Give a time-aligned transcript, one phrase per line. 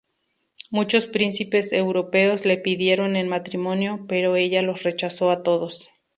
[0.71, 5.89] Muchos príncipes europeos le pidieron en matrimonio, pero ella los rechazó a todos.